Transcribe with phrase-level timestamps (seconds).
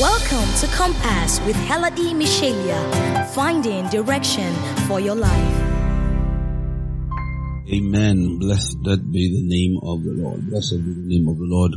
[0.00, 4.52] Welcome to Compass with Heladi Michelia, finding direction
[4.88, 5.56] for your life.
[7.72, 8.40] Amen.
[8.40, 10.50] Blessed be the name of the Lord.
[10.50, 11.74] Blessed be the name of the Lord.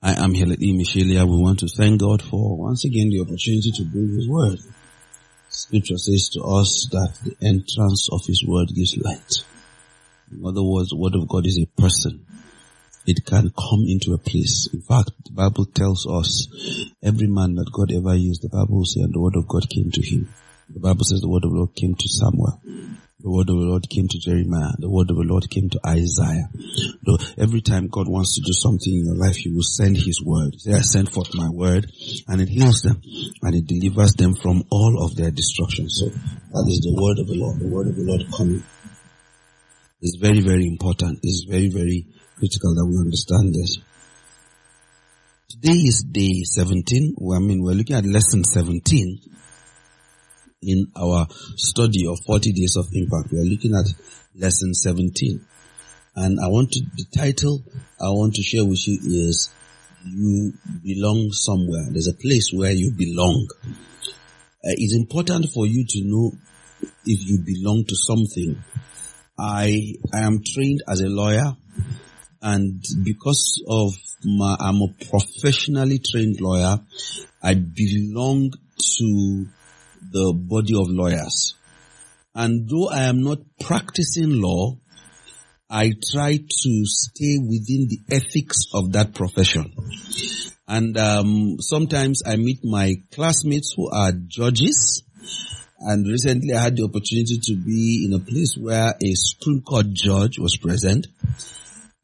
[0.00, 1.28] I am Heladi Michelia.
[1.28, 4.58] We want to thank God for once again the opportunity to bring His word.
[5.50, 9.44] Scripture says to us that the entrance of His word gives light.
[10.32, 12.24] In other words, the word of God is a person
[13.06, 14.68] it can come into a place.
[14.72, 16.48] In fact, the Bible tells us
[17.02, 19.90] every man that God ever used, the Bible says, and the word of God came
[19.92, 20.28] to him.
[20.68, 22.60] The Bible says the word of the Lord came to Samuel.
[23.26, 24.74] The word of the Lord came to Jeremiah.
[24.78, 26.50] The word of the Lord came to Isaiah.
[27.06, 30.20] So every time God wants to do something in your life, He will send His
[30.22, 30.54] word.
[30.58, 31.90] Said, I send forth my word
[32.28, 33.00] and it heals them
[33.42, 35.88] and it delivers them from all of their destruction.
[35.88, 37.58] So that is the word of the Lord.
[37.58, 38.62] The word of the Lord coming
[40.02, 41.20] is very, very important.
[41.22, 43.78] It's very, very critical that we understand this.
[45.48, 47.16] Today is day 17.
[47.34, 49.20] I mean, we're looking at lesson 17
[50.62, 53.32] in our study of 40 days of impact.
[53.32, 53.86] We are looking at
[54.34, 55.46] lesson 17.
[56.16, 57.62] And I want to, the title
[58.00, 59.50] I want to share with you is
[60.04, 60.52] you
[60.82, 61.86] belong somewhere.
[61.90, 63.48] There's a place where you belong.
[63.64, 66.32] Uh, it's important for you to know
[67.06, 68.62] if you belong to something.
[69.38, 71.56] I, I am trained as a lawyer
[72.46, 73.92] and because of
[74.24, 76.78] my, I'm a professionally trained lawyer,
[77.42, 79.46] I belong to
[80.12, 81.56] the body of lawyers.
[82.36, 84.76] And though I am not practicing law,
[85.68, 89.72] I try to stay within the ethics of that profession.
[90.68, 95.02] And um, sometimes I meet my classmates who are judges.
[95.80, 99.86] And recently I had the opportunity to be in a place where a Supreme Court
[99.92, 101.08] judge was present.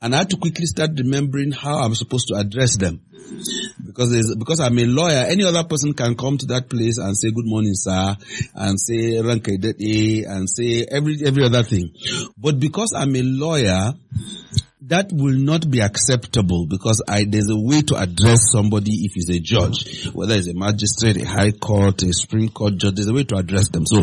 [0.03, 3.01] And I had to quickly start remembering how I'm supposed to address them.
[3.87, 7.31] Because because I'm a lawyer, any other person can come to that place and say
[7.31, 8.17] good morning, sir,
[8.55, 11.95] and say rankedete, and say every every other thing.
[12.37, 13.95] But because I'm a lawyer,
[14.83, 19.31] that will not be acceptable because I, there's a way to address somebody if he's
[19.31, 23.15] a judge, whether it's a magistrate, a high court, a supreme court judge, there's a
[23.15, 23.87] way to address them.
[23.87, 24.03] So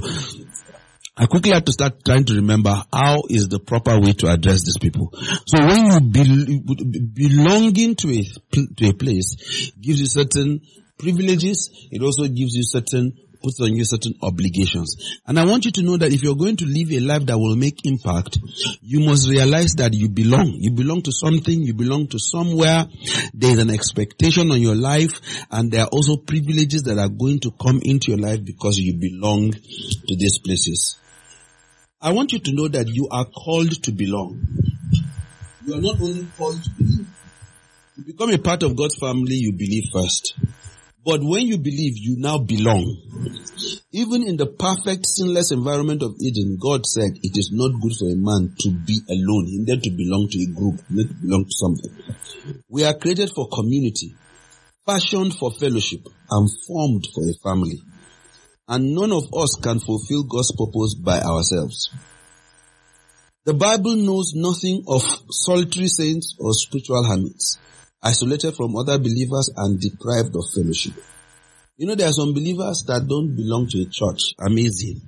[1.20, 4.64] I quickly had to start trying to remember how is the proper way to address
[4.64, 5.14] these people.
[5.46, 6.60] So when you be,
[7.14, 10.62] belonging to a, to a place gives you certain
[10.98, 15.20] privileges, it also gives you certain puts on you certain obligations.
[15.26, 17.38] And I want you to know that if you're going to live a life that
[17.38, 18.38] will make impact,
[18.82, 20.56] you must realize that you belong.
[20.60, 22.86] You belong to something, you belong to somewhere.
[23.34, 27.40] There is an expectation on your life and there are also privileges that are going
[27.42, 31.00] to come into your life because you belong to these places.
[32.02, 34.40] I want you to know that you are called to belong.
[35.66, 37.08] You are not only called to believe.
[37.96, 40.34] To become a part of God's family, you believe first.
[41.04, 42.96] But when you believe, you now belong.
[43.92, 48.06] Even in the perfect sinless environment of Eden, God said it is not good for
[48.08, 49.48] a man to be alone.
[49.48, 52.64] He needed to belong to a group, needed to belong to something.
[52.70, 54.16] We are created for community,
[54.86, 57.82] fashioned for fellowship, and formed for a family
[58.70, 61.90] and none of us can fulfill God's purpose by ourselves.
[63.46, 67.58] The Bible knows nothing of solitary saints or spiritual hermits,
[68.02, 70.94] isolated from other believers and deprived of fellowship.
[71.78, 74.36] You know, there are some believers that don't belong to a church.
[74.38, 75.02] Amazing.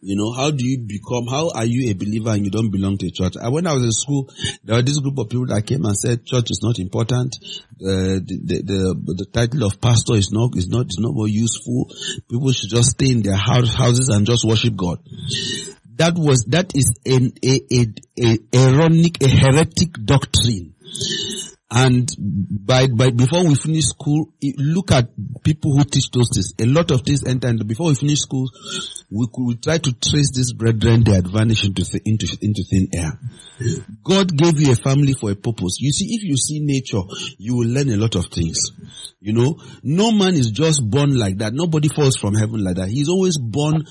[0.00, 2.98] You know, how do you become, how are you a believer and you don't belong
[2.98, 3.34] to a church?
[3.40, 4.30] And when I was in school,
[4.62, 7.36] there was this group of people that came and said church is not important.
[7.80, 11.28] Uh, the, the, the, the, title of pastor is not, is not, is not more
[11.28, 11.90] useful.
[12.30, 14.98] People should just stay in their house, houses and just worship God.
[15.96, 17.86] That was, that is an, a, a,
[18.20, 20.74] a, eronic, a heretic doctrine.
[21.68, 25.08] And by, by, before we finish school, look at
[25.42, 26.54] people who teach those things.
[26.60, 28.48] A lot of things enter, and before we finish school,
[29.10, 33.18] we we try to trace these brethren, they had vanished into, into, into thin air.
[34.04, 35.78] God gave you a family for a purpose.
[35.80, 37.02] You see, if you see nature,
[37.38, 38.70] you will learn a lot of things.
[39.20, 41.52] You know, no man is just born like that.
[41.52, 42.88] Nobody falls from heaven like that.
[42.88, 43.84] He's always born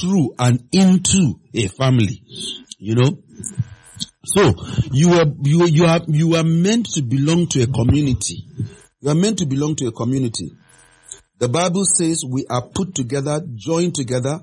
[0.00, 2.22] through and into a family.
[2.78, 3.18] You know,
[4.24, 4.54] so
[4.92, 8.44] you are you you are you are meant to belong to a community.
[9.00, 10.52] You are meant to belong to a community.
[11.38, 14.38] The Bible says we are put together, joined together,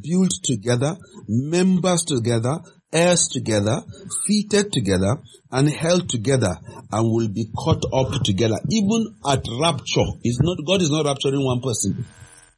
[0.00, 0.96] built together,
[1.26, 2.60] members together,
[2.92, 3.82] heirs together,
[4.28, 5.16] fitted together,
[5.50, 6.56] and held together,
[6.92, 8.58] and will be caught up together.
[8.70, 12.06] Even at rapture, is not God is not rapturing one person.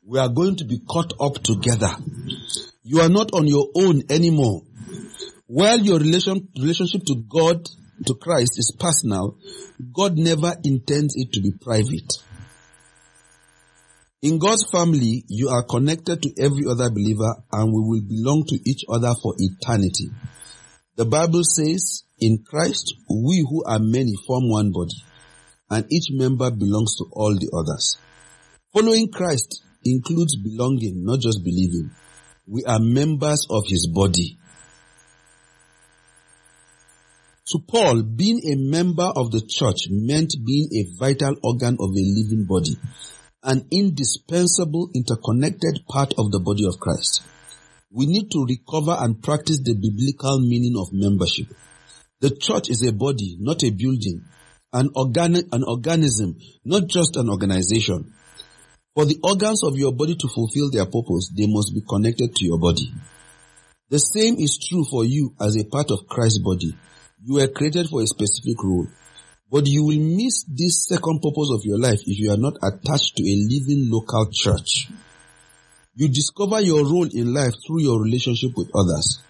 [0.04, 1.90] We are going to be caught up together.
[2.82, 4.62] You are not on your own anymore.
[5.48, 7.64] While your relation, relationship to God,
[8.06, 9.38] to Christ is personal,
[9.94, 12.12] God never intends it to be private.
[14.20, 18.58] In God's family, you are connected to every other believer and we will belong to
[18.68, 20.10] each other for eternity.
[20.96, 25.00] The Bible says, in Christ, we who are many form one body
[25.70, 27.96] and each member belongs to all the others.
[28.74, 31.90] Following Christ includes belonging, not just believing.
[32.46, 34.36] We are members of his body.
[37.52, 42.04] To Paul, being a member of the church meant being a vital organ of a
[42.04, 42.76] living body,
[43.42, 47.22] an indispensable interconnected part of the body of Christ.
[47.90, 51.46] We need to recover and practice the biblical meaning of membership.
[52.20, 54.26] The church is a body, not a building,
[54.74, 56.36] an, organic, an organism,
[56.66, 58.12] not just an organization.
[58.94, 62.44] For the organs of your body to fulfill their purpose, they must be connected to
[62.44, 62.92] your body.
[63.88, 66.76] The same is true for you as a part of Christ's body.
[67.22, 68.86] You were created for a specific role.
[69.50, 73.16] But you will miss this second purpose of your life if you are not attached
[73.16, 74.88] to a living local church.
[75.94, 79.20] You discover your role in life through your relationship with others.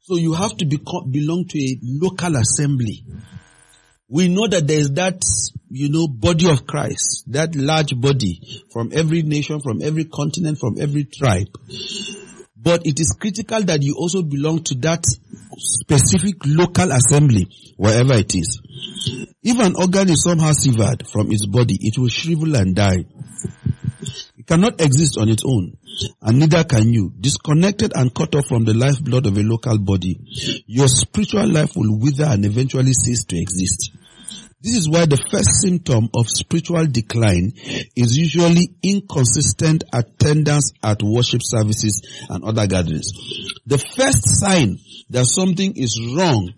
[0.00, 3.04] So you have to become, belong to a local assembly.
[4.08, 5.22] We know that there is that,
[5.70, 8.40] you know, body of Christ, that large body
[8.72, 11.48] from every nation, from every continent, from every tribe.
[12.62, 15.04] But it is critical that you also belong to that
[15.56, 18.60] specific local assembly, wherever it is.
[19.42, 23.04] If an organ is somehow severed from its body, it will shrivel and die.
[24.38, 25.76] It cannot exist on its own,
[26.20, 27.12] and neither can you.
[27.20, 30.18] Disconnected and cut off from the lifeblood of a local body,
[30.66, 33.90] your spiritual life will wither and eventually cease to exist.
[34.62, 37.52] This is why the first symptom of spiritual decline
[37.96, 42.00] is usually inconsistent attendance at worship services
[42.30, 43.10] and other gatherings.
[43.66, 44.78] The first sign
[45.10, 46.52] that something is wrong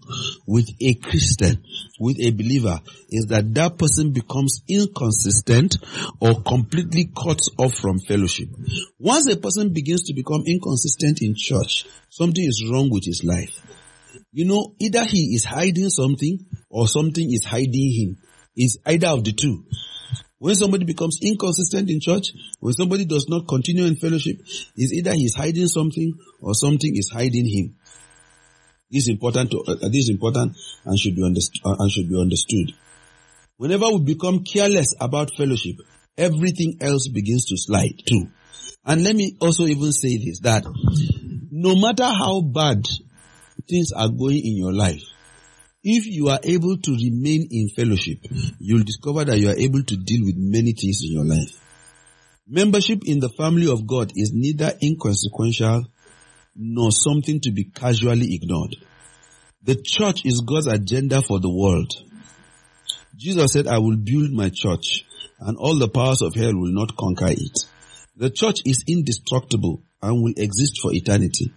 [0.46, 1.64] with a Christian,
[1.98, 2.78] with a believer,
[3.08, 5.78] is that that person becomes inconsistent
[6.20, 8.50] or completely cut off from fellowship.
[8.98, 13.60] Once a person begins to become inconsistent in church, something is wrong with his life.
[14.34, 18.18] You know, either he is hiding something or something is hiding him.
[18.56, 19.64] It's either of the two.
[20.38, 24.40] When somebody becomes inconsistent in church, when somebody does not continue in fellowship,
[24.76, 27.76] is either he's hiding something or something is hiding him.
[28.90, 32.08] This is important to, uh, this is important and should be understood, uh, and should
[32.08, 32.72] be understood.
[33.56, 35.76] Whenever we become careless about fellowship,
[36.18, 38.26] everything else begins to slide too.
[38.84, 40.64] And let me also even say this, that
[41.52, 42.84] no matter how bad
[43.68, 45.02] things are going in your life,
[45.82, 48.18] if you are able to remain in fellowship,
[48.58, 51.60] you'll discover that you are able to deal with many things in your life.
[52.46, 55.84] Membership in the family of God is neither inconsequential
[56.56, 58.76] nor something to be casually ignored.
[59.62, 61.92] The church is God's agenda for the world.
[63.16, 65.04] Jesus said, I will build my church
[65.40, 67.66] and all the powers of hell will not conquer it.
[68.16, 71.52] The church is indestructible and will exist for eternity.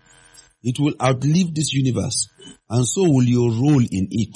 [0.68, 2.28] It will outlive this universe
[2.70, 4.36] and so will your role in it.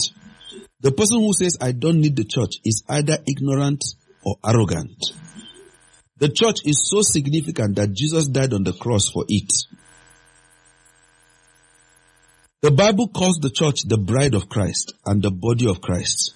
[0.80, 3.84] The person who says, I don't need the church is either ignorant
[4.24, 4.96] or arrogant.
[6.20, 9.52] The church is so significant that Jesus died on the cross for it.
[12.62, 16.34] The Bible calls the church the bride of Christ and the body of Christ.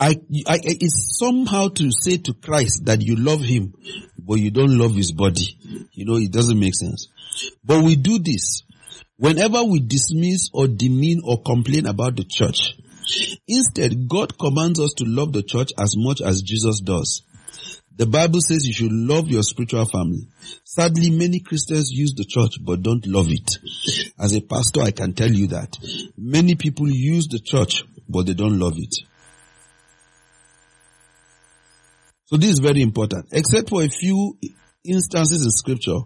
[0.00, 0.16] I,
[0.46, 3.74] I, it's somehow to say to Christ that you love him,
[4.28, 5.58] but you don't love his body.
[5.92, 7.08] You know, it doesn't make sense.
[7.64, 8.62] But we do this
[9.16, 12.76] whenever we dismiss or demean or complain about the church.
[13.48, 17.22] Instead, God commands us to love the church as much as Jesus does.
[17.96, 20.28] The Bible says you should love your spiritual family.
[20.62, 23.58] Sadly, many Christians use the church but don't love it.
[24.20, 25.76] As a pastor, I can tell you that.
[26.16, 28.94] Many people use the church but they don't love it.
[32.28, 33.28] So this is very important.
[33.32, 34.36] Except for a few
[34.84, 35.98] instances in scripture,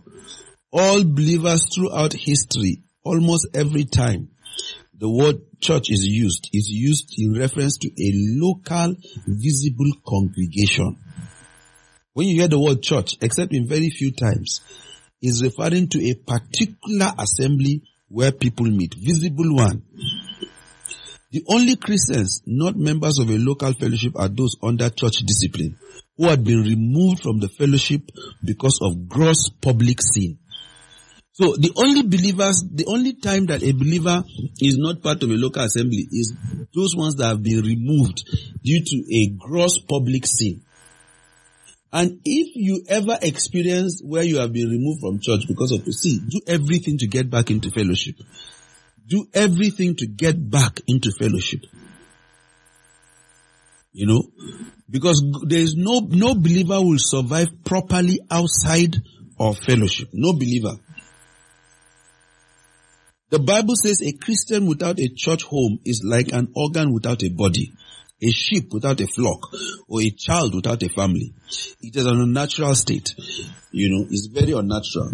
[0.73, 4.31] all believers throughout history, almost every time
[4.97, 8.95] the word church is used, is used in reference to a local
[9.27, 10.97] visible congregation.
[12.13, 14.61] When you hear the word church, except in very few times,
[15.21, 19.83] is referring to a particular assembly where people meet, visible one.
[21.33, 25.79] The only Christians not members of a local fellowship are those under church discipline
[26.17, 28.03] who had been removed from the fellowship
[28.45, 30.39] because of gross public sin.
[31.33, 34.23] So the only believers, the only time that a believer
[34.61, 36.35] is not part of a local assembly is
[36.75, 38.23] those ones that have been removed
[38.63, 40.63] due to a gross public sin.
[41.91, 45.93] And if you ever experience where you have been removed from church because of the
[45.93, 48.17] sin, do everything to get back into fellowship.
[49.07, 51.61] Do everything to get back into fellowship.
[53.93, 54.23] You know,
[54.89, 58.97] because there is no, no believer will survive properly outside
[59.39, 60.09] of fellowship.
[60.13, 60.77] No believer.
[63.31, 67.31] The Bible says a Christian without a church home is like an organ without a
[67.31, 67.73] body,
[68.23, 69.49] a sheep without a flock,
[69.89, 71.33] or a child without a family.
[71.81, 73.15] It is an unnatural state.
[73.71, 75.13] You know, it's very unnatural.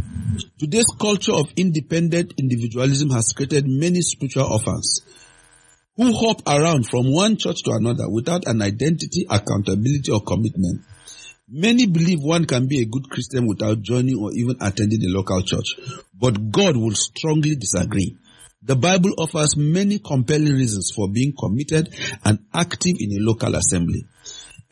[0.59, 5.03] Today's culture of independent individualism has created many spiritual orphans
[5.99, 10.81] who hop around from one church to another without an identity, accountability, or commitment.
[11.51, 15.43] Many believe one can be a good Christian without joining or even attending a local
[15.43, 15.75] church,
[16.15, 18.17] but God will strongly disagree.
[18.63, 21.93] The Bible offers many compelling reasons for being committed
[22.25, 24.05] and active in a local assembly,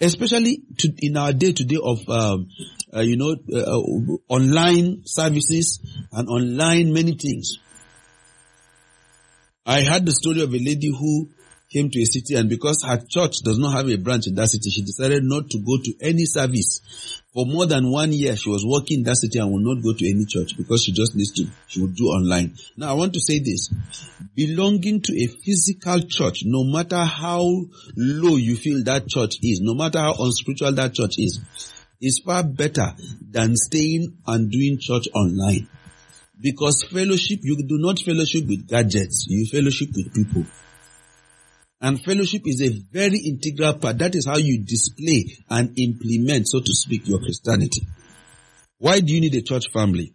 [0.00, 2.48] especially to, in our day to day of, um,
[2.94, 3.80] uh, you know, uh,
[4.28, 5.80] online services
[6.12, 7.58] and online many things.
[9.66, 11.28] I had the story of a lady who
[11.72, 14.48] came to a city and because her church does not have a branch in that
[14.48, 16.80] city, she decided not to go to any service.
[17.34, 19.92] For more than one year, she was working in that city and would not go
[19.92, 22.54] to any church because she just needs to, she would do online.
[22.76, 23.68] Now I want to say this.
[24.36, 27.42] Belonging to a physical church, no matter how
[27.96, 31.40] low you feel that church is, no matter how unspiritual that church is,
[32.00, 32.94] is far better
[33.30, 35.68] than staying and doing church online.
[36.46, 40.44] Because fellowship, you do not fellowship with gadgets, you fellowship with people.
[41.80, 43.98] And fellowship is a very integral part.
[43.98, 47.84] That is how you display and implement, so to speak, your Christianity.
[48.78, 50.12] Why do you need a church family?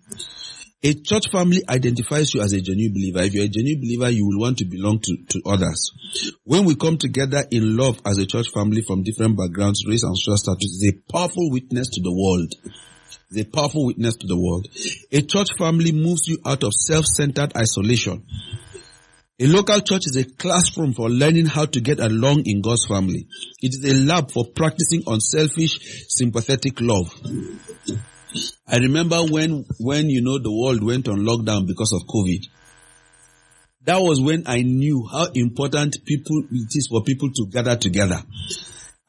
[0.82, 3.24] A church family identifies you as a genuine believer.
[3.24, 5.92] If you're a genuine believer, you will want to belong to, to others.
[6.46, 10.18] When we come together in love as a church family from different backgrounds, race and
[10.18, 12.56] social status, it's a powerful witness to the world.
[13.30, 14.68] It's a powerful witness to the world.
[15.12, 18.25] A church family moves you out of self-centered isolation
[19.41, 23.25] a local church is a classroom for learning how to get along in God's family.
[23.60, 27.12] It is a lab for practicing unselfish, sympathetic love.
[28.68, 32.46] I remember when, when, you know, the world went on lockdown because of COVID.
[33.86, 38.22] That was when I knew how important people, it is for people to gather together.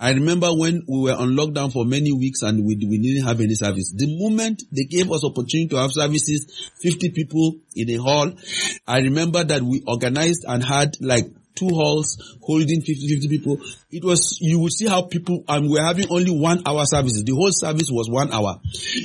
[0.02, 3.40] I remember when we were on lockdown for many weeks and we, we didn't have
[3.40, 3.94] any service.
[3.96, 8.32] The moment they gave us opportunity to have services, 50 people in a hall,
[8.84, 13.58] I remember that we organized and had like two halls holding 50, 50 people.
[13.90, 17.24] It was, you would see how people, and we're having only one hour services.
[17.24, 18.60] The whole service was one hour.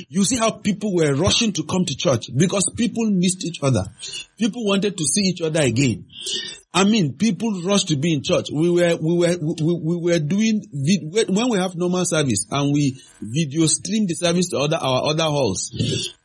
[0.08, 3.84] You see how people were rushing to come to church because people missed each other.
[4.38, 6.06] People wanted to see each other again.
[6.72, 8.50] I mean, people rush to be in church.
[8.52, 13.00] We were, we were, we, we were doing, when we have normal service and we
[13.20, 15.72] video stream the service to other, our other halls,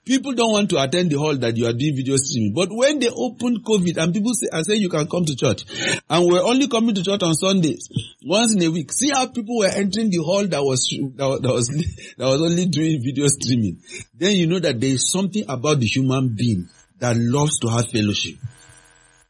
[0.05, 2.53] people don't want to attend the hall that you are doing video streaming.
[2.53, 5.63] But when they opened COVID and people say, and say you can come to church
[6.09, 7.89] and we're only coming to church on Sundays,
[8.25, 11.53] once in a week, see how people were entering the hall that was, that, that
[11.53, 11.67] was,
[12.17, 13.81] that was only doing video streaming.
[14.13, 16.69] Then you know that there is something about the human being
[16.99, 18.37] that loves to have fellowship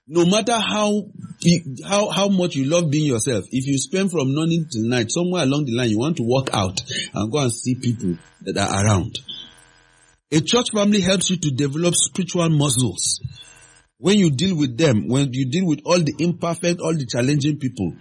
[0.07, 1.05] no matter how
[1.87, 5.43] how how much you love being yourself, if you spend from morning till night somewhere
[5.43, 6.81] along the line, you want to walk out
[7.13, 9.19] and go and see people that are around.
[10.33, 13.21] A church family helps you to develop spiritual muscles.
[13.99, 17.59] When you deal with them, when you deal with all the imperfect, all the challenging
[17.59, 17.93] people,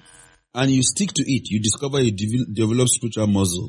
[0.55, 3.69] and you stick to it, you discover you develop spiritual muscle.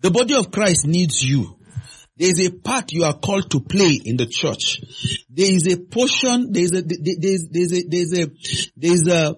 [0.00, 1.56] The body of Christ needs you.
[2.18, 4.82] There is a part you are called to play in the church.
[5.30, 8.26] There is a portion, there is a, there is, there is a, there is a,
[8.76, 9.36] there is a,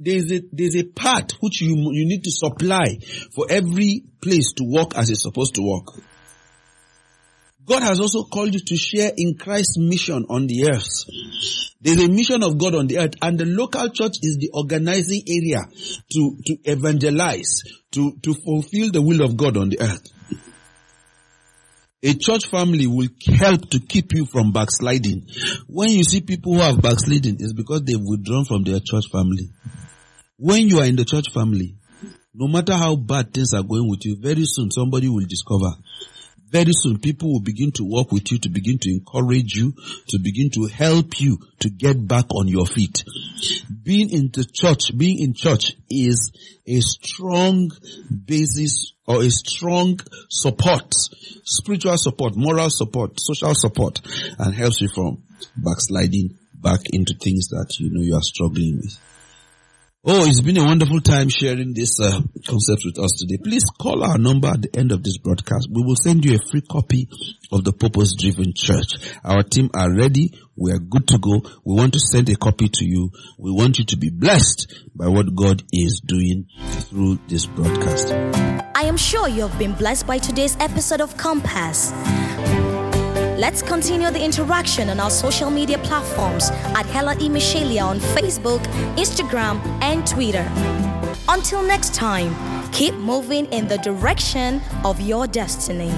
[0.00, 2.96] there is a, there is a part which you, you need to supply
[3.34, 6.02] for every place to work as it's supposed to work.
[7.66, 11.04] God has also called you to share in Christ's mission on the earth.
[11.80, 15.22] There's a mission of God on the earth and the local church is the organizing
[15.26, 15.60] area
[16.12, 20.10] to, to evangelize, to, to fulfill the will of God on the earth.
[22.02, 25.26] A church family will help to keep you from backsliding.
[25.66, 29.48] When you see people who have backsliding, it's because they've withdrawn from their church family.
[30.36, 31.76] When you are in the church family,
[32.34, 35.70] no matter how bad things are going with you, very soon somebody will discover
[36.54, 39.74] very soon people will begin to work with you, to begin to encourage you,
[40.06, 43.02] to begin to help you to get back on your feet.
[43.82, 46.30] Being in the church, being in church is
[46.64, 47.72] a strong
[48.24, 49.98] basis or a strong
[50.30, 50.94] support,
[51.42, 54.00] spiritual support, moral support, social support,
[54.38, 55.24] and helps you from
[55.56, 58.96] backsliding back into things that you know you are struggling with.
[60.06, 63.38] Oh, it's been a wonderful time sharing this uh, concept with us today.
[63.42, 65.66] Please call our number at the end of this broadcast.
[65.72, 67.08] We will send you a free copy
[67.50, 68.96] of the Purpose Driven Church.
[69.24, 70.38] Our team are ready.
[70.58, 71.40] We are good to go.
[71.64, 73.12] We want to send a copy to you.
[73.38, 76.48] We want you to be blessed by what God is doing
[76.90, 78.12] through this broadcast.
[78.12, 81.92] I am sure you have been blessed by today's episode of Compass.
[83.36, 87.28] Let's continue the interaction on our social media platforms at Hella E.
[87.80, 88.62] On Facebook,
[88.94, 90.48] Instagram, and Twitter.
[91.28, 92.32] Until next time,
[92.70, 95.92] keep moving in the direction of your destiny.